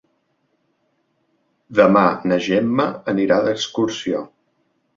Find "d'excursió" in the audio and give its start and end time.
3.49-4.27